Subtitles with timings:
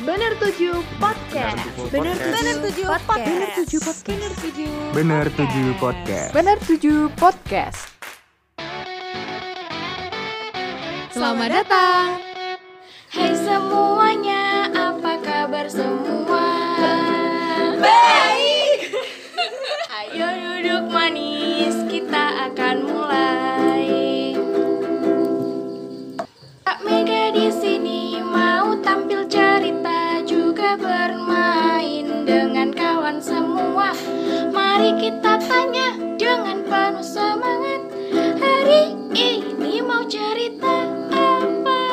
[0.00, 1.60] Bener Tujuh Podcast.
[1.92, 3.28] Bener tujuh podcast.
[3.28, 4.08] Bener Tujuh Podcast.
[4.08, 4.72] Bener tujuh.
[4.96, 6.30] Bener tujuh podcast.
[6.32, 7.80] Bener Tujuh Podcast.
[11.12, 12.16] Selamat datang.
[13.12, 16.09] Hai semuanya, apa kabar semua?
[34.80, 37.84] Mari kita tanya dengan penuh semangat.
[38.16, 41.84] Hari ini mau cerita apa?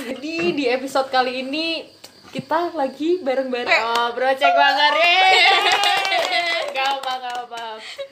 [0.00, 1.84] Jadi di episode kali ini
[2.32, 3.68] kita lagi bareng-bareng.
[3.68, 4.96] Oh, Project Bangar
[6.84, 7.64] Gak apa, gak apa.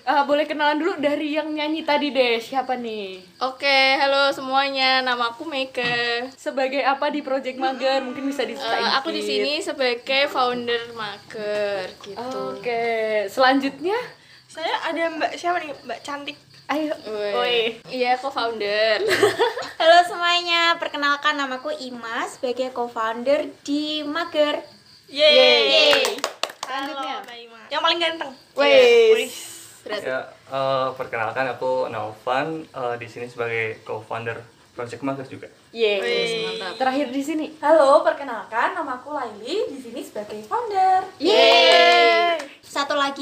[0.03, 2.41] Ah, boleh kenalan dulu dari yang nyanyi tadi deh.
[2.41, 3.21] Siapa nih?
[3.39, 3.69] Oke,
[4.01, 5.05] halo semuanya.
[5.05, 6.25] Nama aku Meike.
[6.33, 8.01] Sebagai apa di Project Mager?
[8.01, 8.97] Mungkin bisa Eh, diceritain.
[8.97, 12.57] aku di sini sebagai founder Maker gitu.
[12.57, 12.85] Oke,
[13.29, 14.01] selanjutnya
[14.49, 15.77] Saya ada Mbak siapa nih?
[15.79, 16.37] Mbak cantik.
[16.67, 16.97] ayo.
[17.37, 17.77] Woi.
[17.87, 19.05] Iya, co-founder.
[19.81, 24.65] Halo semuanya, perkenalkan namaku Ima sebagai co-founder di Mager.
[25.09, 26.17] Yeay.
[26.63, 27.21] Selanjutnya.
[27.21, 27.52] Halo, Mbak Ima.
[27.73, 28.31] Yang paling ganteng.
[28.53, 29.33] Wes.
[29.81, 34.37] Berarti Ya, eh, perkenalkan aku Naufan eh, di sini sebagai co-founder
[34.77, 35.49] Project Maker juga.
[35.73, 36.05] Yes.
[36.45, 36.77] mantap.
[36.77, 37.47] Terakhir di sini.
[37.65, 41.01] Halo, perkenalkan namaku Laili di sini sebagai founder.
[41.17, 41.82] Yeay.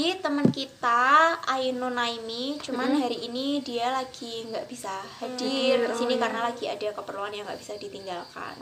[0.01, 4.89] Lagi teman kita Aino Naimi, cuman hari ini dia lagi nggak bisa
[5.21, 8.57] hadir di sini karena lagi ada keperluan yang nggak bisa ditinggalkan.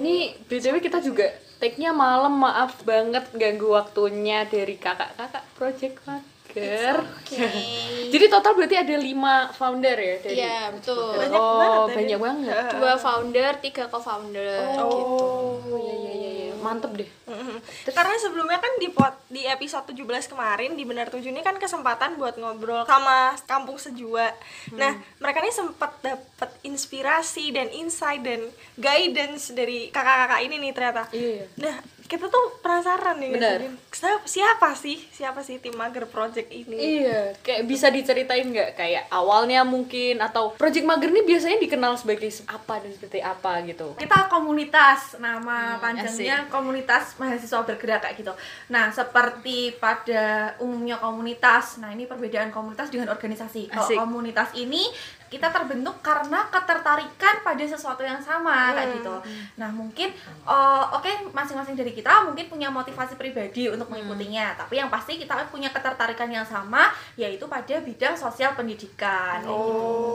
[0.00, 1.28] Nih, BTW kita juga
[1.60, 7.04] take-nya malam, maaf banget ganggu waktunya dari kakak-kakak Project Maker.
[7.04, 7.48] Oke.
[8.16, 11.12] Jadi total berarti ada lima founder ya dari Iya, betul.
[11.12, 11.96] Banyak oh, banget tadi.
[12.00, 12.64] banyak banget.
[12.80, 14.80] Dua founder, tiga co-founder gitu.
[14.80, 16.21] Oh, iya iya iya iya.
[16.62, 17.08] Mantep deh.
[17.28, 17.58] Mhm.
[17.90, 22.16] Karena sebelumnya kan di pot di episode 17 kemarin di Benar 7 ini kan kesempatan
[22.16, 24.30] buat ngobrol sama kampung sejua.
[24.72, 28.46] Nah, mereka ini sempat dapat inspirasi dan insight dan
[28.78, 31.02] guidance dari kakak-kakak ini nih ternyata.
[31.10, 31.44] Iya.
[31.58, 33.58] Nah, kita tuh penasaran nih Benar.
[33.58, 33.74] Din.
[33.88, 34.98] Siapa- Siapa sih?
[35.08, 37.02] Siapa sih tim Mager Project ini?
[37.02, 42.28] Iya, kayak bisa diceritain nggak kayak awalnya mungkin atau Project Mager ini biasanya dikenal sebagai
[42.46, 43.94] apa dan seperti apa gitu.
[43.96, 48.32] Kita komunitas, nama panjangnya komunitas mahasiswa bergerak kayak gitu.
[48.68, 53.68] Nah, seperti pada umumnya komunitas, nah ini perbedaan komunitas dengan organisasi.
[53.68, 53.96] Kalau Asik.
[53.96, 54.84] komunitas ini
[55.32, 59.16] kita terbentuk karena ketertarikan pada sesuatu yang sama kayak gitu.
[59.56, 60.12] Nah, mungkin
[60.44, 65.48] eh, oke masing-masing dari kita mungkin punya motivasi pribadi untuk mengikutinya, tapi yang pasti kita
[65.48, 69.40] punya ketertarikan yang sama yaitu pada bidang sosial pendidikan.
[69.40, 70.12] kayak gitu.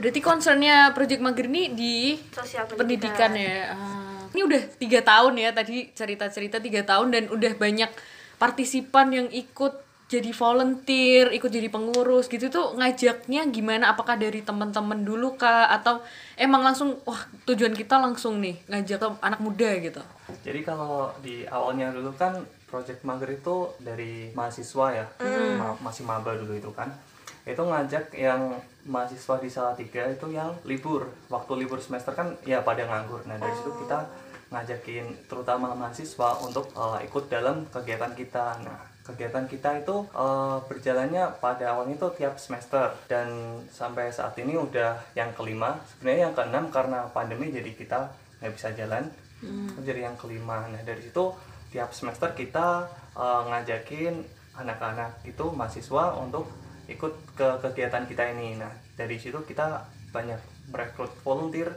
[0.00, 1.94] Berarti concernnya Project Mager ini di
[2.32, 3.76] Sosial pendidikan ya.
[3.76, 4.24] Ah.
[4.32, 7.92] Ini udah tiga tahun ya tadi cerita-cerita tiga tahun dan udah banyak
[8.40, 13.94] partisipan yang ikut jadi volunteer, ikut jadi pengurus gitu tuh ngajaknya gimana?
[13.94, 16.02] Apakah dari teman-teman dulu kah atau
[16.34, 20.02] emang langsung wah tujuan kita langsung nih ngajak ke anak muda gitu?
[20.42, 25.06] Jadi kalau di awalnya dulu kan Project Mager itu dari mahasiswa ya,
[25.58, 26.90] ma- masih maba dulu itu kan.
[27.46, 28.58] Itu ngajak yang
[28.90, 31.06] mahasiswa di Salatiga itu yang libur.
[31.30, 33.22] Waktu libur semester kan ya pada nganggur.
[33.30, 34.10] Nah, dari situ kita
[34.50, 38.58] ngajakin terutama mahasiswa untuk eh, ikut dalam kegiatan kita.
[38.66, 43.28] Nah, kegiatan kita itu eh, berjalannya pada awalnya itu tiap semester dan
[43.70, 45.78] sampai saat ini udah yang kelima.
[45.94, 48.00] Sebenarnya yang keenam karena pandemi jadi kita
[48.40, 49.04] nggak bisa jalan.
[49.40, 50.68] Itu jadi yang kelima.
[50.68, 51.32] Nah dari situ
[51.70, 54.14] tiap semester kita eh, ngajakin
[54.58, 56.50] anak-anak itu mahasiswa untuk
[56.90, 58.58] ikut ke kegiatan kita ini.
[58.58, 60.38] Nah dari situ kita banyak
[60.70, 61.70] merekrut volunteer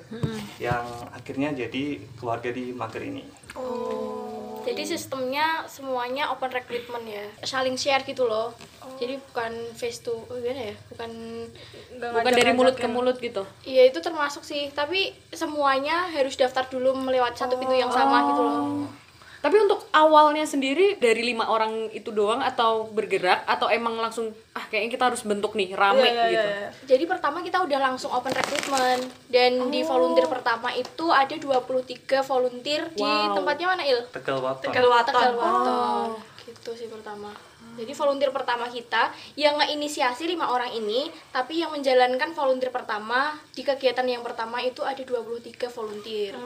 [0.61, 3.25] yang akhirnya jadi keluarga di Mager ini.
[4.63, 7.25] Jadi sistemnya semuanya open recruitment ya.
[7.43, 8.55] Saling share gitu loh.
[8.99, 10.75] Jadi bukan face to oh, gimana ya?
[10.91, 11.11] Bukan
[11.99, 13.43] Bukan dari mulut ke mulut gitu.
[13.63, 18.41] Iya itu termasuk sih, tapi semuanya harus daftar dulu melewati satu pintu yang sama gitu
[18.43, 18.59] loh.
[19.43, 24.63] Tapi untuk awalnya sendiri dari lima orang itu doang atau bergerak atau emang langsung ah
[24.71, 26.47] kayaknya kita harus bentuk nih rame Iya, iya, gitu.
[26.47, 26.69] iya, iya.
[26.87, 32.87] Jadi pertama kita udah langsung open recruitment dan di volunteer pertama itu ada 23 volunteer
[32.95, 33.35] di Wow.
[33.35, 33.99] tempatnya mana Il?
[34.15, 34.63] Tegal Waton.
[34.63, 35.11] Tegal Waton.
[35.11, 36.07] Tegal Waton.
[36.47, 37.35] Gitu sih pertama.
[37.73, 43.65] Jadi volunteer pertama kita yang ngeinisiasi lima orang ini, tapi yang menjalankan volunteer pertama di
[43.65, 46.37] kegiatan yang pertama itu ada 23 volunteer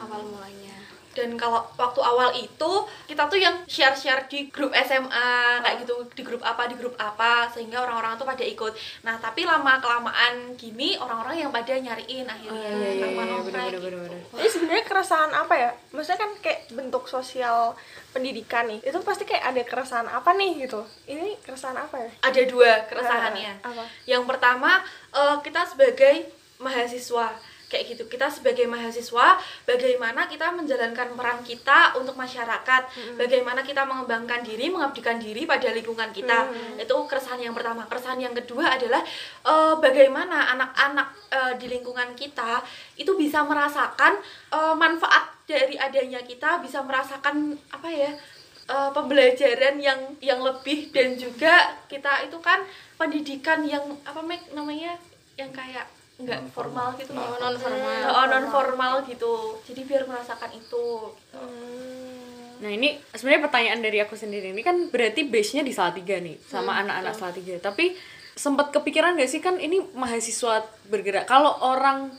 [0.00, 0.83] awal mulanya.
[1.14, 2.72] Dan kalau waktu awal itu
[3.06, 7.48] kita tuh yang share-share di grup SMA kayak gitu di grup apa di grup apa
[7.48, 8.74] sehingga orang-orang tuh pada ikut
[9.06, 13.46] nah tapi lama kelamaan gini orang-orang yang pada nyariin akhirnya iya, iya, sama iya, nongkrong
[13.46, 13.98] bener, bener, gitu.
[14.10, 14.20] bener.
[14.34, 15.70] Jadi sebenarnya keresahan apa ya?
[15.94, 17.78] Maksudnya kan kayak bentuk sosial
[18.10, 18.82] pendidikan nih.
[18.82, 20.82] Itu pasti kayak ada keresahan apa nih gitu.
[21.06, 22.10] Ini keresahan apa ya?
[22.24, 23.84] ada dua keresahannya Apa?
[24.08, 24.80] yang pertama
[25.12, 26.26] eh, kita sebagai
[26.58, 27.36] mahasiswa
[27.68, 28.04] kayak gitu.
[28.06, 32.82] Kita sebagai mahasiswa bagaimana kita menjalankan peran kita untuk masyarakat?
[33.18, 36.50] Bagaimana kita mengembangkan diri mengabdikan diri pada lingkungan kita?
[36.78, 37.88] Itu keresahan yang pertama.
[37.88, 39.02] Keresahan yang kedua adalah
[39.44, 42.62] eh, bagaimana anak-anak eh, di lingkungan kita
[43.00, 44.20] itu bisa merasakan
[44.54, 48.10] eh, manfaat dari adanya kita bisa merasakan apa ya
[48.68, 52.64] eh, pembelajaran yang yang lebih dan juga kita itu kan
[52.96, 54.22] pendidikan yang apa
[54.54, 54.96] namanya?
[55.34, 58.00] Yang kayak nggak formal gitu loh non formal.
[58.06, 59.58] oh non formal gitu.
[59.66, 61.10] Jadi biar merasakan itu.
[62.62, 64.54] Nah ini sebenarnya pertanyaan dari aku sendiri.
[64.54, 67.58] Ini kan berarti base-nya di Salatiga nih sama anak-anak Salatiga.
[67.58, 67.98] Tapi
[68.34, 71.26] sempat kepikiran gak sih kan ini mahasiswa bergerak.
[71.26, 72.10] Kalau orang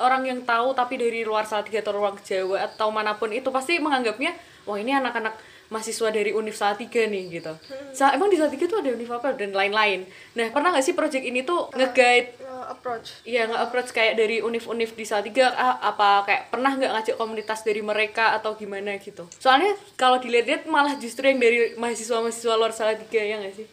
[0.00, 3.80] orang yang tahu tapi dari luar Salatiga atau luar Jawa atau mana pun itu pasti
[3.80, 4.32] menganggapnya
[4.64, 5.36] wah ini anak-anak
[5.68, 7.52] mahasiswa dari Univ Salatiga nih gitu.
[7.92, 10.08] Sa emang di Salatiga tuh ada Univ apa dan lain-lain.
[10.36, 13.22] Nah pernah gak sih project ini tuh nge-guide Uh, approach.
[13.28, 17.84] Iya nge-approach kayak dari univ-univ di Salatiga ah, apa kayak pernah nggak ngajak komunitas dari
[17.84, 23.38] mereka atau gimana gitu soalnya kalau dilihat-lihat malah justru yang dari mahasiswa-mahasiswa luar Salatiga ya
[23.38, 23.66] nggak sih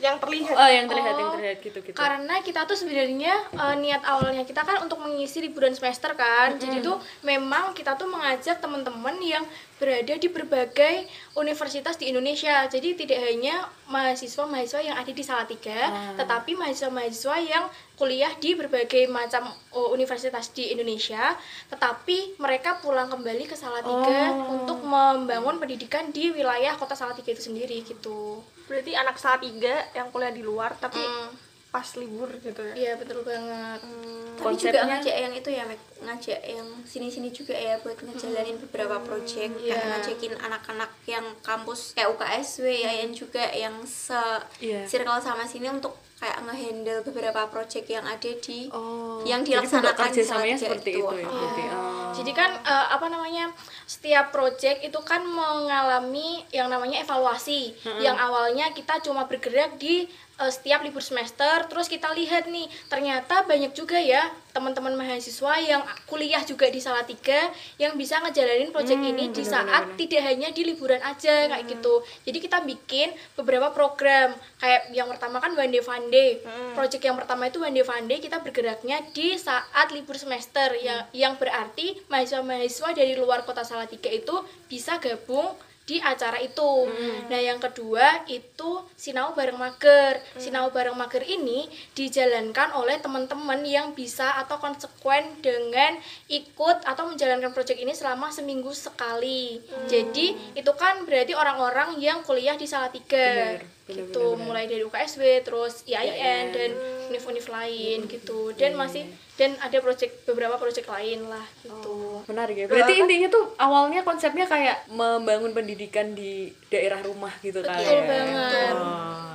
[0.00, 0.54] Yang terlihat.
[0.56, 4.42] oh yang terlihat yang Oh, terlihat gitu gitu Karena kita tuh sebenarnya eh, niat awalnya
[4.48, 6.56] kita kan untuk mengisi liburan semester kan.
[6.56, 9.44] Jadi tuh memang kita tuh mengajak teman-teman yang
[9.80, 11.08] berada di berbagai
[11.40, 12.68] universitas di Indonesia.
[12.68, 15.80] Jadi tidak hanya mahasiswa-mahasiswa yang ada di Salatiga,
[16.20, 17.64] tetapi mahasiswa-mahasiswa yang
[17.96, 21.32] kuliah di berbagai macam oh, universitas di Indonesia,
[21.72, 27.80] tetapi mereka pulang kembali ke Salatiga untuk membangun pendidikan di wilayah kota Salatiga itu sendiri
[27.80, 28.44] gitu.
[28.70, 31.34] Berarti anak saat tiga yang kuliah di luar tapi Hmm.
[31.68, 32.74] pas libur gitu ya.
[32.76, 33.78] Iya betul banget.
[33.78, 33.94] Tapi
[34.32, 35.80] juga Konsepnya- ngajak yang itu ya, Mek.
[36.00, 39.74] ngajak yang sini-sini juga ya buat ngejalanin beberapa project Iya.
[39.74, 44.16] kayak ngajakin anak-anak yang kampus kayak UKSW ya yang juga yang se
[44.58, 44.82] Iya.
[44.84, 49.92] circle sama sini untuk kayak ngehandle beberapa project yang ada di oh yang jadi dilaksanakan
[49.92, 51.00] di kerjasamanya Salatiga seperti itu.
[51.00, 51.89] itu, ya berarti Oh.
[52.20, 53.48] Jadi kan eh, apa namanya
[53.88, 57.72] setiap project itu kan mengalami yang namanya evaluasi.
[57.98, 60.04] Yang awalnya kita cuma bergerak di
[60.40, 65.82] eh, setiap libur semester, terus kita lihat nih ternyata banyak juga ya teman-teman mahasiswa yang
[66.10, 70.98] kuliah juga di Salatiga yang bisa ngejalanin project ini di saat tidak hanya di liburan
[71.02, 72.02] aja kayak gitu.
[72.26, 76.42] Jadi kita bikin beberapa program kayak yang pertama kan One Day Fun Day.
[76.74, 80.74] Project yang pertama itu One Day Fun Day kita bergeraknya di saat libur semester.
[80.82, 84.34] Yang yang berarti mahasiswa-mahasiswa dari luar kota Salatiga itu
[84.66, 85.54] bisa gabung
[85.90, 86.86] di acara itu.
[87.26, 90.22] Nah, yang kedua itu Sinau Bareng Mager.
[90.38, 91.66] Sinau Bareng Mager ini
[91.98, 95.98] dijalankan oleh teman-teman yang bisa atau konsekuen dengan
[96.30, 99.58] ikut atau menjalankan proyek ini selama seminggu sekali.
[99.90, 103.58] Jadi, itu kan berarti orang-orang yang kuliah di Salatiga.
[103.58, 104.46] Benar, benar, gitu, benar, benar.
[104.46, 106.70] mulai dari UKSW, terus IAIN dan
[107.10, 108.54] univ-univ lain gitu.
[108.54, 109.04] Dan masih
[109.40, 112.20] dan ada proyek beberapa proyek lain lah gitu.
[112.28, 117.80] menarik ya berarti intinya tuh awalnya konsepnya kayak membangun pendidikan di daerah rumah gitu kan
[117.80, 118.04] Betul ya?
[118.04, 118.72] banget.
[118.76, 119.29] oh,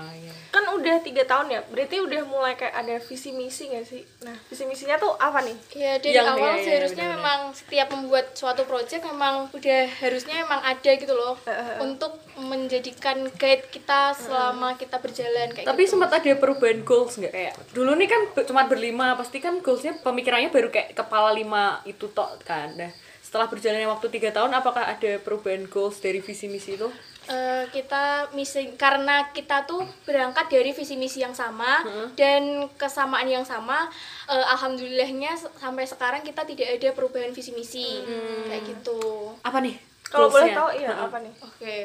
[0.85, 1.59] udah tiga tahun ya.
[1.65, 4.05] Berarti udah mulai kayak ada visi misi gak sih?
[4.21, 5.57] Nah, visi misinya tuh apa nih?
[5.73, 7.17] Ya dari Yang- awal iya, seharusnya benar-benar.
[7.17, 11.33] memang setiap membuat suatu proyek memang udah harusnya memang ada gitu loh
[11.81, 15.91] untuk menjadikan guide kita selama kita berjalan kayak Tapi gitu.
[15.91, 20.51] sempat ada perubahan goals nggak kayak dulu nih kan cuma berlima pasti kan goalsnya pemikirannya
[20.51, 22.75] baru kayak kepala lima itu tok kan.
[22.75, 26.87] Nah setelah berjalannya waktu tiga tahun apakah ada perubahan goals dari visi misi itu?
[27.25, 31.81] Eh, kita misi karena kita tuh berangkat dari visi misi yang sama
[32.13, 33.89] dan kesamaan yang sama
[34.29, 37.97] eh, alhamdulillahnya sampai sekarang kita tidak ada perubahan visi misi
[38.45, 39.73] kayak gitu Apa nih?
[40.05, 41.05] Kalau boleh tahu iya Heeh.
[41.09, 41.33] apa nih?
[41.41, 41.75] oke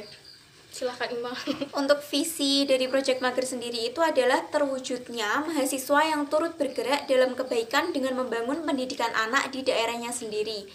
[0.71, 1.33] silahkan Ima
[1.81, 7.97] Untuk visi dari Project Mager sendiri itu adalah terwujudnya mahasiswa yang turut bergerak dalam kebaikan
[7.97, 10.69] dengan membangun pendidikan anak di daerahnya sendiri.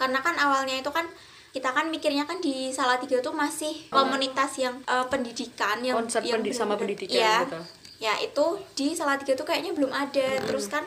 [0.00, 1.04] Karena kan awalnya itu kan
[1.52, 6.40] kita kan mikirnya kan di Salatiga tuh masih komunitas yang eh, pendidikan yang Konsep yang
[6.40, 7.36] pendi- sama pendidikan Iya.
[7.44, 7.60] gitu.
[8.00, 10.42] Ya, itu di Salatiga tuh kayaknya belum ada.
[10.42, 10.82] Terus kan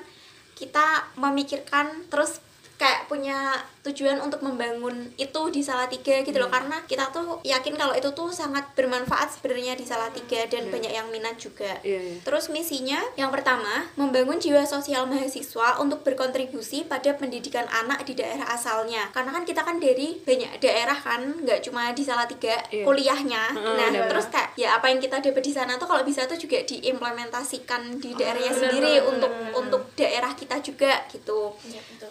[0.51, 2.43] kita memikirkan terus
[2.75, 3.55] kayak punya
[3.86, 8.34] tujuan untuk membangun itu di Salatiga gitu loh karena kita tuh yakin kalau itu tuh
[8.34, 11.77] sangat bermanfaat sebenarnya di Salatiga dan banyak yang minat juga.
[11.86, 12.18] Iya, iya.
[12.25, 18.50] Terus misinya yang pertama, membangun jiwa sosial mahasiswa untuk berkontribusi pada pendidikan anak di daerah
[18.50, 19.10] asalnya.
[19.13, 22.84] Karena kan kita kan dari banyak daerah kan, nggak cuma di Salatiga Iya.
[22.84, 23.44] kuliahnya.
[23.56, 24.08] nah, benar.
[24.10, 28.01] terus kayak ya apa yang kita dapat di sana tuh kalau bisa tuh juga diimplementasikan
[28.01, 31.54] di daerahnya sendiri untuk untuk daerah kita juga gitu.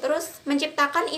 [0.00, 1.08] Terus menciptakan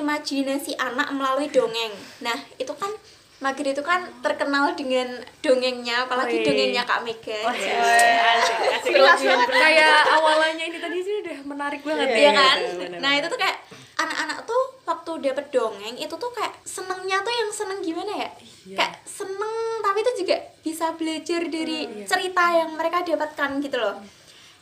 [0.47, 1.91] imajinasi anak melalui dongeng.
[2.23, 2.95] Nah, itu kan
[3.37, 6.45] Magir itu kan terkenal dengan dongengnya, apalagi Wih.
[6.49, 7.37] dongengnya Kak Mega.
[9.45, 12.57] kayak awalannya ini tadi sih udah menarik banget Iya ya kan?
[12.97, 13.61] Nah itu tuh kayak
[14.01, 18.29] anak-anak tuh waktu dapet dongeng itu tuh kayak senengnya tuh yang seneng gimana ya?
[18.73, 24.01] Kayak seneng tapi itu juga bisa belajar dari cerita yang mereka dapatkan gitu loh.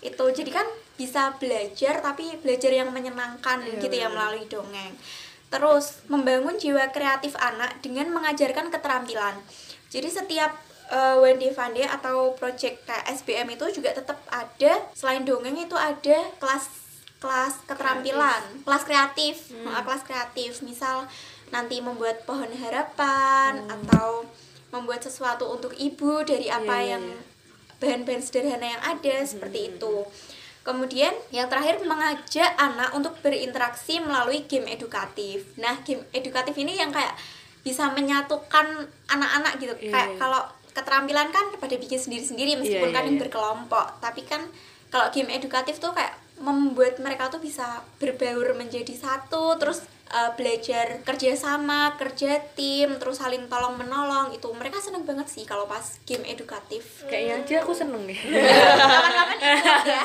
[0.03, 0.67] Itu jadi kan
[0.99, 4.99] bisa belajar tapi belajar yang menyenangkan gitu ya melalui dongeng.
[5.55, 9.39] Terus membangun jiwa kreatif anak dengan mengajarkan keterampilan.
[9.87, 10.51] Jadi setiap
[10.91, 16.19] uh, Wendy Vande atau project kayak SBM itu juga tetap ada selain dongeng itu ada
[16.43, 16.67] kelas
[17.23, 20.59] kelas keterampilan, kelas kreatif, uh, kelas kreatif.
[20.67, 21.07] Misal
[21.55, 24.27] nanti membuat pohon harapan atau
[24.75, 27.23] membuat sesuatu untuk ibu dari apa Iya, iya, yang iya.
[27.79, 30.03] bahan-bahan sederhana yang ada seperti itu.
[30.65, 35.45] Kemudian yang terakhir mengajak anak untuk berinteraksi melalui game edukatif.
[35.61, 37.13] Nah, game edukatif ini yang kayak
[37.61, 39.77] bisa menyatukan anak-anak gitu.
[39.77, 40.19] Iya, kayak iya.
[40.19, 40.43] kalau
[40.73, 43.25] keterampilan kan pada bikin sendiri-sendiri meskipun Iya, kan iya, yang iya.
[43.29, 43.87] berkelompok.
[44.01, 44.41] Tapi kan
[44.89, 51.03] kalau game edukatif tuh kayak membuat mereka tuh bisa berbaur menjadi satu, terus uh, belajar
[51.03, 56.23] kerjasama, kerja tim, terus saling tolong menolong itu mereka seneng banget sih kalau pas game
[56.23, 57.03] edukatif.
[57.11, 58.15] kayaknya aja aku seneng nih
[58.95, 60.05] Kapan-kapan ya.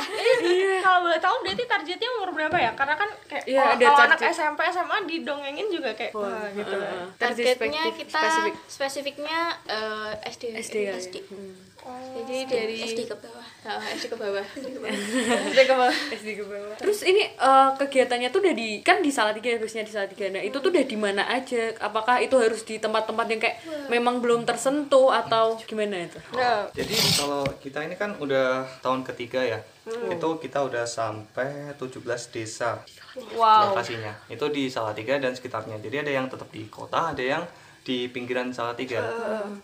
[0.82, 2.72] Kalau boleh tahu berarti targetnya umur berapa ya?
[2.74, 4.20] Karena kan kayak Iya, kalau anak.
[4.34, 6.74] SMP SMA didongengin juga kayak wah gitu.
[6.74, 7.06] Heeh.
[7.22, 8.54] targetnya kita spesifik.
[8.66, 9.40] spesifiknya
[9.70, 11.16] eh, SD SD SD.
[11.30, 11.69] Hmm.
[11.88, 13.46] Jadi dari SD ke bawah.
[13.64, 14.80] Ah, SD ke bawah SD ke
[15.74, 15.94] bawah.
[16.20, 16.76] SD ke bawah.
[16.76, 20.26] Terus ini eh, kegiatannya tuh udah di kan di Salatiga biasanya di Salatiga.
[20.32, 21.72] Nah, itu tuh udah di mana aja?
[21.80, 23.58] Apakah itu harus di tempat-tempat yang kayak
[23.88, 26.20] memang belum tersentuh atau gimana itu?
[26.36, 32.04] Nah, Jadi kalau kita ini kan udah tahun ketiga ya, itu kita udah sampai 17
[32.36, 32.80] desa
[33.36, 33.74] Wow.
[33.74, 34.14] lokasinya.
[34.30, 35.82] Itu di Salatiga dan sekitarnya.
[35.82, 37.44] Jadi ada yang tetap di kota, ada yang
[37.84, 39.04] di pinggiran Salatiga.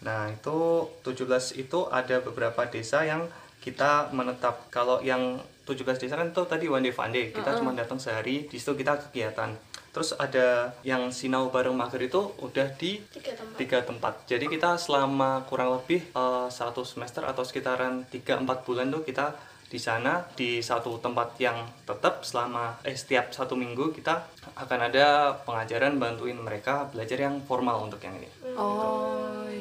[0.03, 3.27] Nah itu 17 itu ada beberapa desa yang
[3.63, 4.69] kita menetap.
[4.69, 7.34] Kalau yang 17 desa kan itu tadi one day fun day.
[7.34, 9.57] Kita cuma datang sehari, di situ kita kegiatan.
[9.89, 14.13] Terus ada yang sinau bareng mager itu udah di tiga tempat tiga tempat.
[14.27, 19.79] Jadi kita selama kurang lebih eh, satu semester atau sekitaran 3-4 bulan tuh kita di
[19.81, 25.98] sana di satu tempat yang tetap selama eh setiap satu minggu kita akan ada pengajaran
[25.98, 28.29] bantuin mereka belajar yang formal untuk yang ini.
[28.53, 29.54] Oh, iya.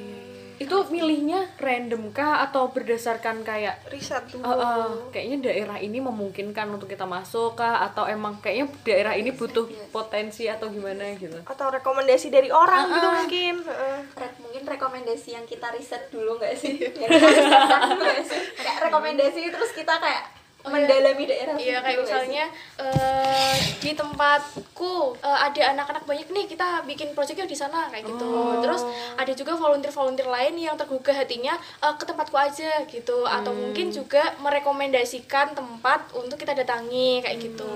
[0.58, 4.44] Itu milihnya random kah atau berdasarkan kayak riset dulu.
[4.44, 9.30] eh, eh, kayaknya daerah ini memungkinkan untuk kita masuk kah atau emang kayaknya daerah ini
[9.30, 11.38] butuh potensi atau gimana gitu?
[11.46, 13.54] Atau rekomendasi dari orang gitu mungkin.
[13.62, 13.98] Heeh.
[14.14, 16.78] Re- mungkin rekomendasi yang kita riset dulu nggak sih?
[17.98, 18.40] nggak sih?
[18.58, 20.33] Kayak rekomendasi terus kita kayak
[20.64, 22.44] mendalami daerah Iya gitu kayak misalnya
[22.80, 28.32] eh, di tempatku eh, ada anak-anak banyak nih kita bikin proyeknya di sana kayak gitu.
[28.64, 28.82] Terus
[29.16, 31.54] ada juga volunteer-volunteer lain yang tergugah hatinya
[31.84, 37.74] eh, ke tempatku aja gitu atau mungkin juga merekomendasikan tempat untuk kita datangi kayak gitu.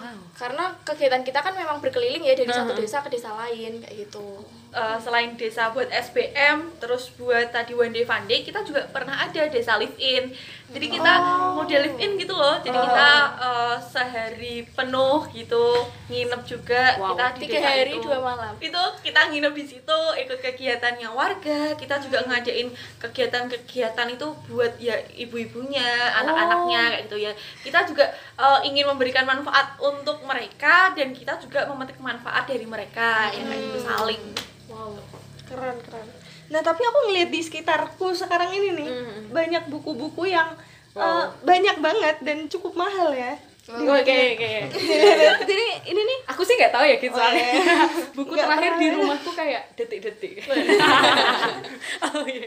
[0.00, 0.16] Wow.
[0.32, 4.40] Karena kegiatan kita kan memang berkeliling ya dari satu desa ke desa lain kayak gitu.
[4.76, 9.16] Eh, selain desa buat SBM, terus buat tadi one day fun day, kita juga pernah
[9.16, 10.28] ada desa live in.
[10.68, 11.12] Jadi kita
[11.56, 12.60] model live in gitu loh.
[12.60, 13.08] Jadi kita
[13.40, 15.64] eh, sehari penuh gitu
[16.12, 17.16] nginep juga Wow.
[17.16, 18.04] kita di Tiga desa hari itu.
[18.04, 18.52] dua malam.
[18.60, 21.72] Itu kita nginep di situ, ikut kegiatannya warga.
[21.72, 22.68] Kita juga ngadain
[23.00, 25.88] kegiatan-kegiatan itu buat ya ibu-ibunya,
[26.20, 27.32] anak-anaknya kayak gitu ya.
[27.64, 33.32] Kita juga eh, ingin memberikan manfaat untuk mereka dan kita juga memetik manfaat dari mereka
[33.32, 34.24] yang kayak gitu saling.
[34.76, 35.00] Wow.
[35.48, 36.08] Keren keren.
[36.52, 38.90] Nah tapi aku ngeliat di sekitarku sekarang ini nih
[39.32, 40.52] banyak buku-buku yang
[40.92, 43.40] eh, banyak banget dan cukup mahal ya.
[43.66, 43.98] Oke,
[44.32, 44.50] oke.
[45.50, 47.42] Jadi ini nih Aku sih nggak tahu ya gitu Oh, soalnya.
[47.42, 47.74] iya.
[48.16, 50.34] Buku Nggak terakhir di rumahku kayak detik-detik.
[52.06, 52.46] oh iya.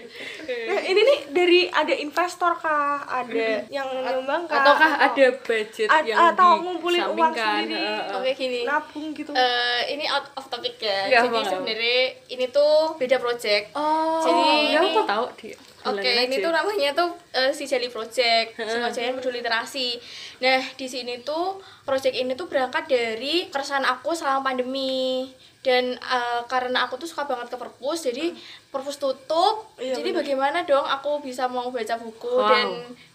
[0.65, 5.89] Nah, ini nih dari ada investor kah, ada yang nyumbang kah, Ataukah atau ada budget
[5.89, 7.55] ad- yang atau ngumpulin uang disampingkan?
[7.59, 7.75] sendiri?
[7.75, 8.15] Heeh.
[8.15, 8.59] Oke gini.
[8.63, 9.31] nabung gitu?
[9.31, 10.99] Eh, ini out of topic ya.
[11.09, 11.99] Ya, Jadi sebenarnya
[12.29, 13.71] ini tuh beda project.
[13.73, 15.57] Oh, Jadi ya ini- aku tahu dia.
[15.79, 19.95] Oke, Bilangin ini tuh namanya tuh eh, si Jali Project, Singojaya Peduli Literasi.
[20.43, 25.29] Nah, di sini tuh project ini tuh berangkat dari keresahan aku selama pandemi.
[25.59, 28.31] Dan eh, karena aku tuh suka banget ke perpus, jadi
[28.71, 29.67] perpus tutup.
[29.75, 32.47] jadi bagaimana dong aku bisa mau baca buku Wow.
[32.47, 32.67] dan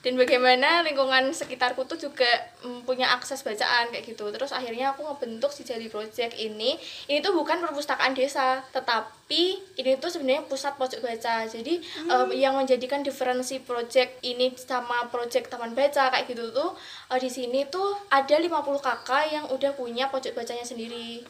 [0.04, 2.28] dan bagaimana lingkungan sekitarku tuh juga
[2.60, 4.28] mm, punya akses bacaan kayak gitu.
[4.28, 6.76] Terus akhirnya aku ngebentuk si Jali Project ini.
[7.08, 11.48] Ini tuh bukan perpustakaan desa, tetapi ini tuh sebenarnya pusat pojok baca.
[11.48, 16.76] Jadi eh, yang menjadikan diferensi project ini sama project taman baca kayak gitu tuh
[17.08, 21.20] eh, di sini tuh ada 50 kakak yang udah punya pojok bacanya sendiri.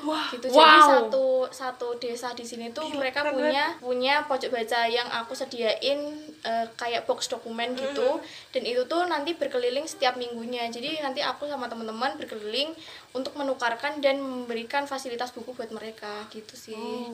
[0.00, 0.48] Wah, gitu.
[0.48, 0.88] Jadi Wow.
[0.88, 6.00] satu satu desa di sini tuh mereka punya punya pojok baca yang aku sediain
[6.40, 8.16] eh, kayak box dokumen gitu.
[8.48, 10.64] Dan itu tuh nanti berkeliling setiap minggunya.
[10.72, 12.72] Jadi nanti aku sama teman-teman berkeliling
[13.12, 17.12] untuk menukarkan dan memberikan fasilitas buku buat mereka gitu sih.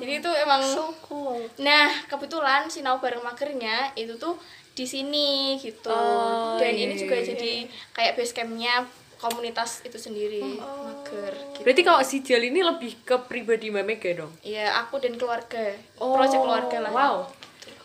[0.00, 0.64] Jadi itu emang
[1.60, 4.40] Nah, kebetulan sinau bareng magernya itu tuh
[4.72, 5.92] di sini gitu.
[5.92, 7.52] Oh, Dan iya, ini juga iya, jadi
[7.92, 8.88] kayak base campnya
[9.22, 11.62] komunitas itu sendiri, mager gitu.
[11.62, 14.32] Berarti kalau si Jal ini lebih ke pribadi Mbak Mega dong?
[14.42, 15.78] Iya, aku dan keluarga.
[15.94, 16.90] Project keluarga lah.
[16.90, 17.16] Wow.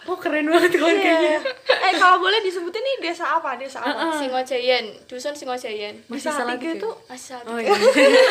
[0.08, 1.40] Oh keren banget keluarganya.
[1.68, 6.00] eh kalau boleh disebutin nih desa apa desa apa Singojayan, dusun Singojayan.
[6.08, 6.82] Masih salah tiga tiga.
[6.82, 7.76] tuh Masih salah Oh tiga.
[7.76, 8.22] iya.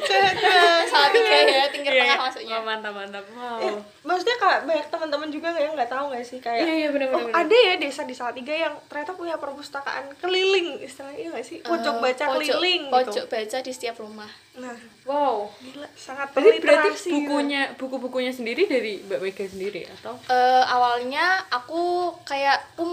[0.90, 2.16] salah tiga ya, tingkat Iya, tengah iya.
[2.18, 2.54] maksudnya.
[2.54, 3.24] Oh, mantap mantap.
[3.30, 3.58] Wow.
[3.60, 6.88] Eh, maksudnya kalau banyak teman-teman juga nggak yang nggak tahu nggak sih kayak Iya, iya,
[6.90, 11.28] bener, oh bener, ada ya desa di Salatiga yang ternyata punya perpustakaan keliling istilahnya iya
[11.30, 14.30] nggak sih pojok Eh, baca pojok- keliling Pojok gitu baca di setiap rumah.
[14.52, 15.48] nah Wow.
[15.58, 17.10] gila sangat Berarti gitu.
[17.16, 20.14] bukunya buku-bukunya sendiri dari Mbak Mega sendiri atau?
[20.24, 21.82] Eh, awalnya aku
[22.22, 22.86] kayak aku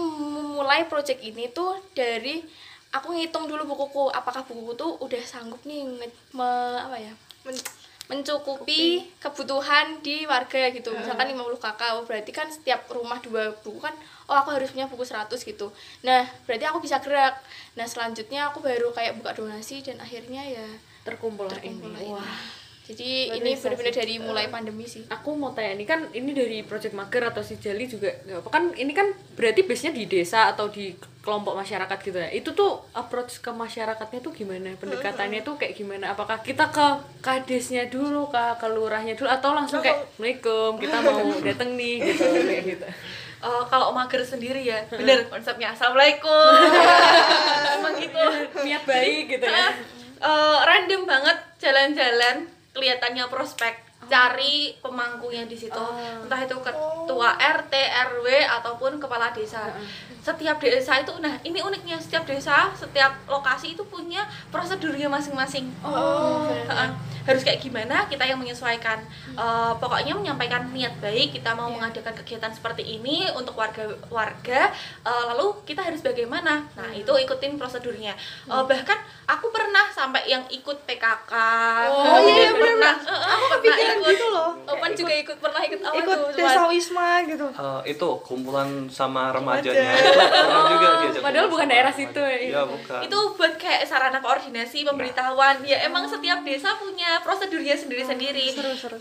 [0.58, 2.42] mulai project ini tuh dari
[2.90, 7.12] aku ngitung dulu bukuku apakah bukuku tuh udah sanggup nih nge- me- apa ya
[7.46, 7.76] Men-
[8.08, 10.96] mencukupi kebutuhan di warga gitu.
[10.96, 13.92] Misalkan 50 kakak oh, berarti kan setiap rumah dua buku kan
[14.26, 15.68] oh aku harus punya buku 100 gitu.
[16.02, 17.36] Nah berarti aku bisa gerak.
[17.76, 20.66] Nah selanjutnya aku baru kayak buka donasi dan akhirnya ya
[21.04, 22.08] Terkumpul, terkumpul ini.
[22.08, 22.57] Wah.
[22.88, 26.64] Jadi Luar ini benar-benar dari mulai pandemi sih Aku mau tanya nih kan ini dari
[26.64, 30.48] Project Mager atau si Jali juga nggak apa kan ini kan berarti base-nya di desa
[30.48, 30.96] atau di
[31.28, 32.32] kelompok masyarakat gitu ya.
[32.32, 34.72] Itu tuh approach ke masyarakatnya tuh gimana?
[34.80, 36.16] Pendekatannya tuh kayak gimana?
[36.16, 41.20] Apakah kita ke kadesnya dulu, ke ke lurahnya dulu atau langsung kayak Assalamualaikum, kita mau
[41.52, 42.86] dateng nih gitu kayak gitu.
[43.38, 46.58] Eh, kalau mager sendiri ya bener konsepnya assalamualaikum
[47.78, 48.18] emang gitu
[48.66, 49.70] Niat baik gitu ya.
[50.18, 53.74] Eh, random banget jalan-jalan kelihatannya prospek
[54.06, 55.84] cari pemangkunya di situ.
[56.22, 57.74] Entah itu ketua RT
[58.14, 58.26] RW
[58.62, 59.74] ataupun kepala desa.
[60.22, 61.98] Setiap desa itu nah ini uniknya.
[61.98, 64.22] Setiap desa setiap lokasi itu punya
[64.54, 65.66] prosedurnya masing-masing.
[65.82, 66.90] Heeh.
[67.24, 69.00] Harus kayak gimana kita yang menyesuaikan.
[69.32, 74.70] Eh, pokoknya menyampaikan niat baik kita mau mengadakan kegiatan seperti ini untuk warga warga
[75.02, 76.66] eh, lalu kita harus bagaimana?
[76.74, 78.14] Nah itu ikutin prosedurnya.
[78.46, 81.32] Eh, bahkan aku pernah sampai yang ikut PKK
[81.88, 82.94] Oh, iya, iya, pernah.
[82.96, 84.10] bener, eh, aku pernah kepikiran ikut.
[84.12, 84.50] gitu loh.
[84.68, 87.46] Opan juga ikut pernah ikut apa ikut tuh desa wisma gitu.
[87.52, 89.92] Eh, itu kumpulan sama remajanya.
[89.94, 92.36] itu pernah juga diajak Padahal bukan sama daerah situ ya.
[92.38, 92.60] Iya.
[92.64, 93.00] bukan.
[93.04, 95.60] itu buat kayak sarana koordinasi pemberitahuan.
[95.62, 98.54] Ya emang setiap desa punya prosedurnya sendiri-sendiri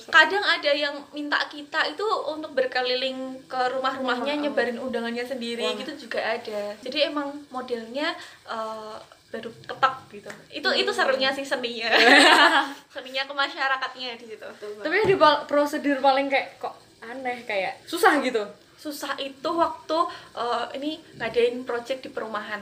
[0.09, 6.19] kadang ada yang minta kita itu untuk berkeliling ke rumah-rumahnya nyebarin undangannya sendiri gitu juga
[6.23, 6.75] ada.
[6.81, 8.13] Jadi emang modelnya
[8.47, 10.31] eh, baru ketok gitu.
[10.51, 11.91] Itu itu serunya sih seninya.
[12.93, 14.47] Seninya ke masyarakatnya di situ.
[14.83, 18.43] Tapi pal- prosedur paling kayak kok aneh kayak susah gitu.
[18.77, 19.99] susah itu waktu
[20.37, 22.61] eh, ini ngadain project di perumahan.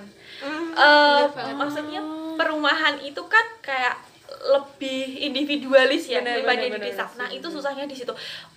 [0.73, 1.99] Eh, maksudnya
[2.39, 7.05] perumahan itu kan kayak lebih individualis ya daripada di desa.
[7.17, 8.13] Nah itu susahnya di situ.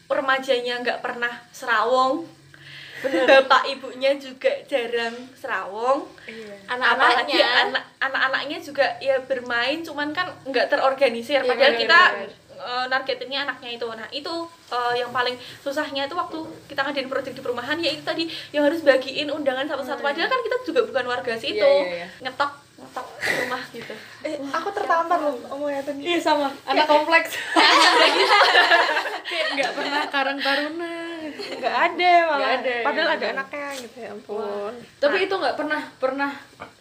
[0.08, 2.24] Remajanya nggak pernah serawong,
[3.28, 6.08] bapak ibunya juga jarang serawong.
[6.66, 11.44] Apalagi anak-anaknya anak anak-anaknya juga ya bermain, cuman kan nggak terorganisir.
[11.44, 12.00] Iya, Padahal kita
[12.58, 13.86] eh, nargetinnya anaknya itu.
[13.86, 14.34] Nah itu
[14.72, 18.66] eh, yang paling susahnya itu waktu kita ngadain proyek di perumahan ya itu tadi yang
[18.66, 20.02] harus bagiin undangan satu-satu.
[20.02, 22.06] Padahal kan kita juga bukan warga situ, Iya, iya, iya.
[22.24, 23.06] ngetok ngetok
[23.42, 23.94] rumah gitu.
[24.28, 26.04] Eh aku tertampar loh omongnya tadi.
[26.04, 27.32] Iya sama, anak kompleks.
[29.28, 30.94] Kayak nggak pernah karang taruna.
[31.38, 32.50] nggak ada malah.
[32.56, 33.26] ada, padahal ya ada.
[33.34, 34.72] anaknya gitu ya ampun.
[34.98, 36.30] Tapi itu nggak pernah pernah.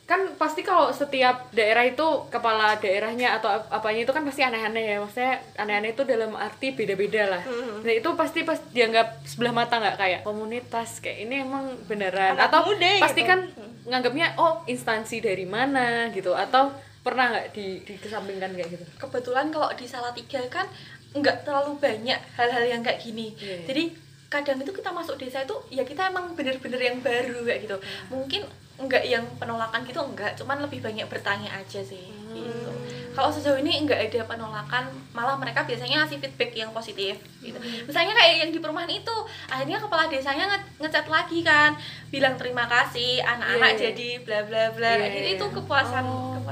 [0.03, 4.83] Kan pasti kalau setiap daerah itu kepala daerahnya atau ap- apanya itu kan pasti aneh-aneh
[4.87, 4.97] ya.
[4.97, 7.43] Maksudnya aneh-aneh itu dalam arti beda-beda lah.
[7.83, 12.33] Nah itu pasti pas dianggap sebelah mata nggak kayak komunitas kayak ini emang beneran.
[12.33, 13.29] Anak atau muda pasti gitu.
[13.29, 13.39] kan
[13.83, 16.07] nganggapnya oh instansi dari mana?
[16.09, 16.31] gitu.
[16.31, 18.85] Atau pernah nggak di dikesampingkan kayak gitu?
[18.97, 20.67] Kebetulan kalau di Salatiga kan
[21.09, 23.31] nggak terlalu banyak hal-hal yang kayak gini.
[23.33, 23.65] Iya, iya.
[23.65, 23.83] jadi
[24.27, 27.77] kadang itu kita masuk desa itu ya kita emang bener-bener yang baru kayak gitu.
[28.07, 28.43] Mungkin
[28.77, 32.69] enggak yang penolakan gitu enggak cuman lebih banyak bertanya aja sih gitu.
[33.11, 37.57] Kalau sejauh ini enggak ada penolakan malah mereka biasanya ngasih feedback yang positif gitu.
[37.81, 39.15] Misalnya kayak yang di perumahan itu
[39.47, 41.73] akhirnya kepala desanya nge- ngecat lagi kan
[42.07, 43.85] bilang terima kasih anak-anak Iya, iya.
[43.89, 45.23] jadi bla bla bla Iya, Kayak gitu.
[45.23, 45.33] iya.
[45.33, 46.05] itu kepuasan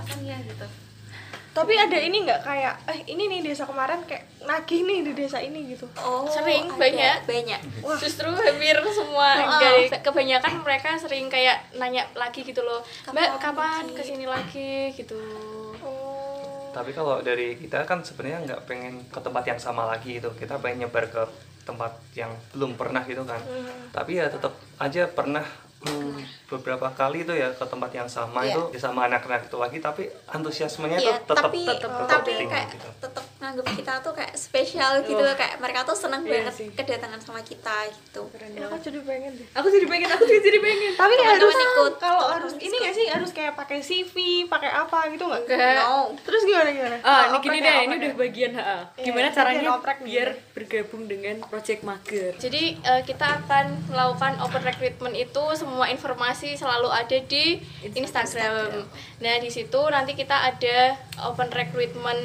[0.08, 0.68] kepuasannya gitu
[1.52, 5.39] Tapi ada ini nggak kayak eh ini nih desa kemarin kayak nagih nih di desa
[5.39, 5.88] ini gitu.
[5.96, 6.76] Oh, Sering, ada.
[6.76, 7.18] banyak.
[7.24, 7.62] banyak
[7.96, 9.56] Justru hampir semua Oh.
[9.58, 12.84] dari- kebanyakan mereka sering kayak nanya lagi gitu loh.
[13.08, 15.15] Mbak, Kapan kapan lagi?" ke sini lagi gitu.
[16.72, 20.36] Tapi kalau dari kita kan sebenarnya nggak pengen ke tempat yang sama lagi gitu.
[20.36, 21.24] Kita pengen nyebar ke
[21.63, 23.39] tempat yang belum pernah gitu kan.
[23.89, 25.48] Tapi ya tetap aja pernah
[25.86, 26.17] hmm,
[26.48, 28.52] beberapa kali itu ya ke tempat yang sama Iya.
[28.52, 32.45] itu ya sama anak-anak itu lagi tapi antusiasmenya Iya, tuh tetap tapi tetap, tapi tinggi
[32.48, 32.88] kayak gitu.
[33.45, 36.67] Tetap nganggep kita tuh kayak spesial gitu kayak mereka tuh seneng Iya banget sih.
[36.71, 39.47] kedatangan sama kita gitu Ya, aku jadi pengen deh.
[39.51, 41.93] aku jadi pengen aku juga jadi pengen Tapi Teman-teman harus ikut.
[41.99, 45.41] kalau harus ini nggak sih harus kayak pakai CV, pakai apa gitu nggak?
[45.45, 45.75] Enggak.
[45.77, 46.97] no Terus gimana gimana?
[47.01, 48.77] Ah, ini Oh, gini deh, ini udah bagian HA.
[48.95, 49.69] Iya, Gimana caranya
[50.01, 52.34] biar bergabung dengan project mager?
[52.36, 58.88] Jadi eh, kita akan melakukan open recruitment itu semua informasi selalu ada di Instagram.
[59.19, 62.23] Nah, di situ nanti kita ada open recruitment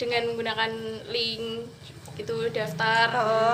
[0.00, 0.72] dengan menggunakan
[1.12, 1.68] link
[2.16, 3.08] gitu daftar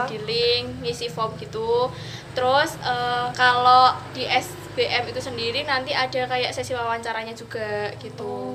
[0.06, 1.90] di link ngisi form gitu
[2.38, 8.54] terus eh, kalau di SBM itu sendiri nanti ada kayak sesi wawancaranya juga gitu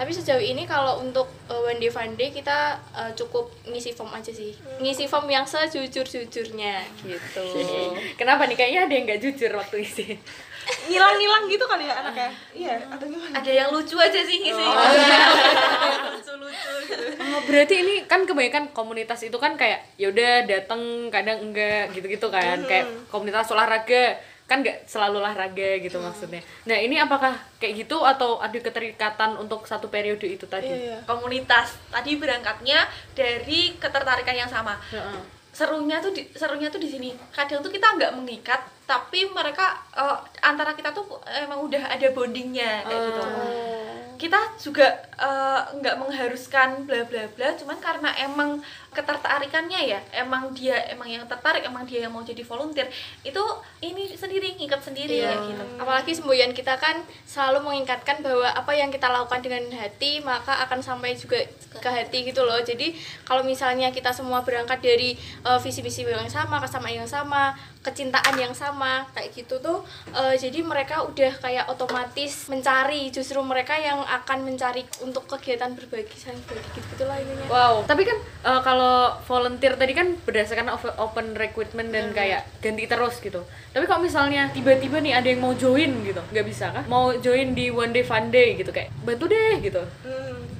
[0.00, 4.08] tapi sejauh ini kalau untuk uh, one day fun day kita uh, cukup ngisi form
[4.16, 7.44] aja sih ngisi form yang sejujur jujurnya gitu
[8.20, 8.56] Kenapa nih?
[8.56, 10.16] Kayaknya ada yang nggak jujur waktu isi.
[10.88, 12.30] Ngilang-ngilang gitu kali ya anaknya.
[12.52, 13.32] Iya, atau gimana?
[13.32, 14.72] ada yang lucu aja sih ngisi Oh.
[16.90, 21.94] gitu Oh, berarti ini kan kebanyakan komunitas itu kan kayak ya udah datang kadang enggak
[21.94, 22.58] gitu-gitu kan.
[22.66, 24.18] Kayak komunitas olahraga
[24.50, 26.42] kan nggak selalu olahraga gitu maksudnya.
[26.66, 30.66] Nah, ini apakah kayak gitu atau ada keterikatan untuk satu periode itu tadi?
[30.66, 30.98] Iya, iya.
[31.06, 32.82] komunitas tadi berangkatnya
[33.14, 35.22] dari ketertarikan yang sama Heeh.
[35.54, 38.58] serunya tuh di, serunya tuh di sini kadang tuh kita nggak mengikat
[38.90, 43.22] tapi mereka eh, antara kita tuh emang udah ada bondingnya kayak gitu
[44.20, 50.00] kita juga eh, nggak mengharuskan bla bla bla cuman karena emang ketertarikannya ya.
[50.12, 52.90] Emang dia emang yang tertarik emang dia yang mau jadi volunteer.
[53.22, 53.40] Itu
[53.80, 55.30] ini sendiri ngikat sendiri Iya.
[55.30, 55.64] kayak gitu.
[55.78, 60.82] Apalagi semboyan kita kan selalu mengingatkan bahwa apa yang kita lakukan dengan hati maka akan
[60.82, 61.38] sampai juga
[61.78, 62.58] ke hati gitu loh.
[62.60, 67.54] Jadi kalau misalnya kita semua berangkat dari eh, visi misi yang sama kesamaan yang sama
[67.80, 69.80] kecintaan yang sama kayak gitu tuh
[70.12, 76.12] eh, jadi mereka udah kayak otomatis mencari justru mereka yang akan mencari untuk kegiatan berbagi
[76.12, 77.46] saling berbagi gitu gitulah intinya.
[77.48, 78.79] Wow, tapi kan eh, kalau
[79.24, 83.42] volunteer tadi kan berdasarkan open recruitment dan kayak ganti terus gitu.
[83.70, 86.84] Tapi kalau misalnya tiba-tiba nih ada yang mau join gitu, nggak bisa kah?
[86.86, 89.82] Mau join di one day fun day gitu kayak bantu deh gitu.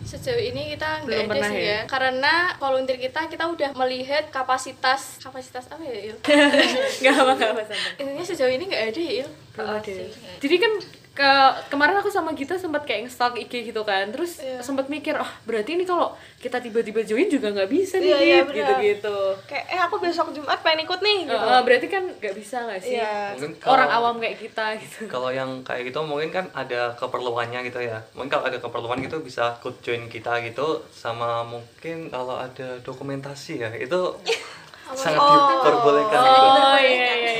[0.01, 1.71] Sejauh ini kita Belum nggak ada pernah sih ya?
[1.71, 1.81] ya.
[1.87, 6.17] Karena volunteer kita kita udah melihat kapasitas kapasitas apa ya Il?
[7.05, 7.93] Nggak apa nggak apa santai.
[8.03, 9.29] Intinya sejauh ini nggak ada ya Il.
[9.55, 9.93] Belum ada.
[10.41, 10.73] Jadi kan
[11.11, 11.33] ke
[11.67, 15.75] kemarin aku sama Gita sempat kayak nge-stalk IG gitu kan terus sempat mikir ah berarti
[15.75, 18.57] ini kalau kita tiba-tiba join juga nggak bisa nih Iya, iya, Git," benar.
[18.57, 21.35] gitu-gitu Kayak eh aku besok Jumat pengen ikut nih gitu.
[21.37, 23.35] Eh, berarti kan nggak bisa nggak sih Iya.
[23.35, 27.81] Mungkin orang awam kayak kita gitu Kalau yang kayak gitu mungkin kan ada keperluannya gitu
[27.81, 27.99] ya.
[28.15, 33.59] Mungkin kalau ada keperluan gitu bisa ikut join kita gitu sama mungkin kalau ada dokumentasi
[33.59, 33.99] ya itu
[34.93, 36.47] sangat diperbolehkan gitu.
[36.47, 37.33] oh iya iya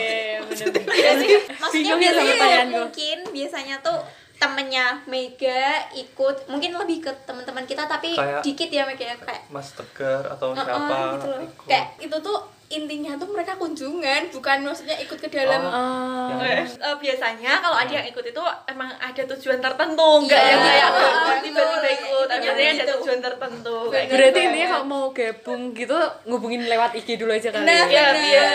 [1.01, 2.73] iya maksudnya ya biasanya gua.
[2.79, 3.99] mungkin biasanya tuh
[4.37, 9.43] temennya Mega ikut mungkin lebih ke teman-teman kita tapi Kayak- dikit ya Mega ya kayak
[9.49, 11.41] Mas Tegar atau Heeh, siapa gitu loh.
[11.43, 11.67] ikut.
[11.67, 12.39] kayak itu tuh
[12.71, 16.63] intinya tuh mereka kunjungan bukan maksudnya ikut ke dalam Oh, Eh,
[16.97, 21.35] biasanya kalau ada yang ikut itu emang ada tujuan tertentu enggak Iya, yang kayak "Oh,
[21.37, 21.91] tiba-tiba betul.
[21.93, 22.95] ikut tapi biasanya ada begitu.
[22.97, 24.13] tujuan tertentu gitu.
[24.13, 28.05] berarti intinya kalau mau gabung gitu ngubungin lewat IG dulu aja kali Nah, ya Iya,
[28.07, 28.25] bener.
[28.31, 28.47] iya.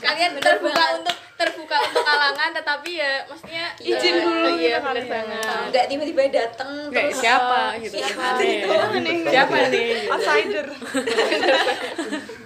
[0.00, 4.78] kalian terbuka terbuka untuk terbuka untuk kalangan tetapi ya maksudnya Izin eh, dulu iya gitu
[4.78, 5.06] bener kali ya.
[5.06, 8.68] banget nggak tiba-tiba dateng terus siapa gitu siapa gitu.
[8.98, 9.16] nih?
[9.26, 10.10] siapa nih gitu.
[10.10, 10.66] Outsider.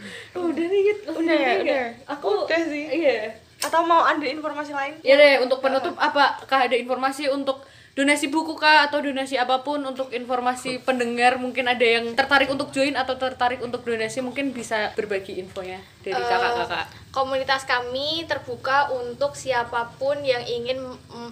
[0.46, 1.84] udah nih gitu Udah ya, udah.
[2.08, 2.84] aku Udah sih.
[2.90, 4.94] iya Atau mau ada informasi lain?
[5.00, 9.78] ya deh untuk penutup apakah ada informasi untuk donasi buku kah atau donasi apa pun
[9.80, 14.90] untuk informasi pendengar mungkin ada yang tertarik untuk join atau tertarik untuk donasi mungkin bisa
[14.92, 20.82] berbagi infonya dari kakak-kakak komunitas kami terbuka untuk siapa pun yang ingin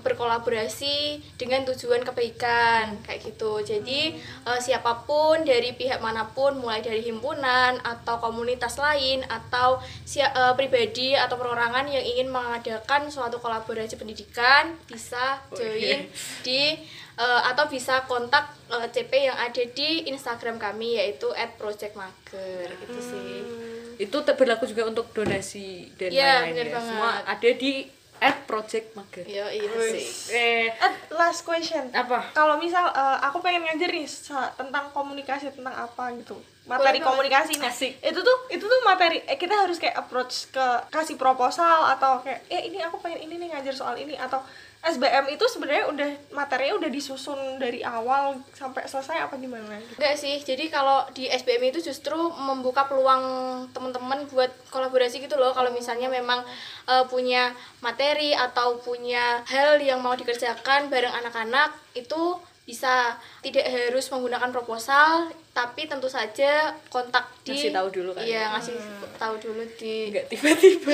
[0.07, 3.59] berkolaborasi dengan tujuan kebaikan kayak gitu.
[3.67, 9.83] Jadi eh, siapa pun dari pihak mana pun, mulai dari himpunan atau komunitas lain atau
[9.83, 16.07] eh, pribadi atau perorangan yang ingin mengadakan suatu kolaborasi pendidikan bisa join
[16.47, 16.79] di
[17.19, 21.27] eh, atau bisa kontak eh, CP yang ada di Instagram kami yaitu
[21.59, 23.72] @projectmager itu sih.
[24.03, 26.73] Itu berlaku juga untuk donasi dan Iya, lain-lain ya.
[26.73, 26.89] banget.
[26.89, 27.73] semua ada di
[28.19, 30.07] at project mager Yo, iya sih.
[30.31, 31.91] eh Eh, last question.
[31.93, 34.07] apa Kalau misal eh, aku pengen ngajar nih
[34.53, 36.39] tentang komunikasi tentang apa gitu.
[36.63, 37.67] Materi Boleh, komunikasi nah.
[37.67, 37.99] Asik.
[37.99, 42.47] Itu tuh itu tuh materi eh, kita harus kayak approach ke kasih proposal atau kayak
[42.47, 44.39] eh ini aku pengen ini nih ngajar soal ini atau
[44.83, 49.79] SBM itu sebenarnya udah materinya udah disusun dari awal sampai selesai apa gimana.
[49.95, 53.23] Enggak sih, jadi kalau di SBM itu justru membuka peluang
[53.71, 55.55] teman-teman buat kolaborasi gitu loh.
[55.55, 56.43] Kalau misalnya memang
[56.91, 64.11] eh, punya materi atau punya hal yang mau dikerjakan bareng anak-anak itu bisa tidak harus
[64.11, 68.25] menggunakan proposal, tapi tentu saja kontak di Ngasih tahu dulu kan?
[68.25, 68.77] Iya, ngasih
[69.21, 70.93] tahu dulu di nggak tiba-tiba.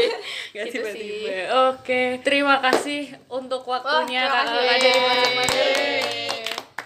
[0.56, 1.36] Nggak Gitu tiba-tiba.
[1.68, 5.68] Oke terima kasih untuk waktunya terima kakak dari Project Mager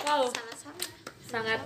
[0.02, 0.24] wow.
[0.28, 0.84] Sama-sama.
[1.22, 1.60] Sangat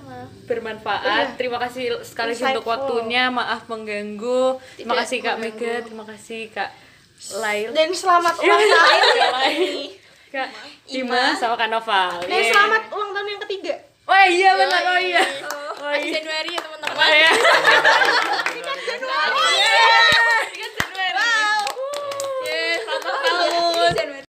[0.46, 1.26] bermanfaat.
[1.40, 2.72] Terima kasih sekali lagi untuk Insightful.
[2.76, 3.24] waktunya.
[3.32, 4.60] Maaf mengganggu.
[4.76, 5.36] Terima Tidak kasih kak.
[5.40, 6.70] Mega terima kasih kak
[7.40, 7.72] Lail.
[7.72, 9.52] Dan selamat ulang tahun.
[10.26, 10.50] Kak
[10.90, 12.18] Ima sama kak Noval.
[12.28, 13.74] Dan selamat ulang tahun yang ketiga.
[14.06, 14.82] Oh iya benar.
[14.86, 15.24] Oh iya.
[15.82, 16.18] Oh Masih iya.
[16.22, 16.96] Januari ya teman-teman.
[16.96, 17.30] Oh, iya.
[18.86, 19.46] Januari.